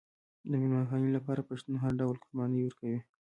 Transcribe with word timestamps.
د 0.49 0.51
میلمه 0.61 0.81
پالنې 0.89 1.11
لپاره 1.17 1.47
پښتون 1.49 1.75
هر 1.83 1.91
ډول 1.99 2.15
قرباني 2.23 2.59
ورکوي. 2.63 2.99